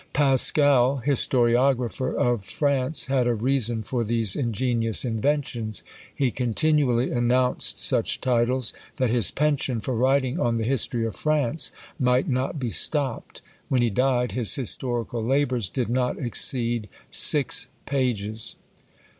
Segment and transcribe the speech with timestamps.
[0.13, 5.83] Paschal, historiographer of France, had a reason for these ingenious inventions;
[6.15, 11.69] he continually announced such titles, that his pension for writing on the history of France
[11.99, 13.43] might not be stopped.
[13.69, 18.55] When he died, his historical labours did not exceed six pages!